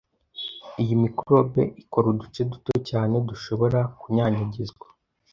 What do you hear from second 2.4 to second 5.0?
duto cyane dushobora kunyanyagizwa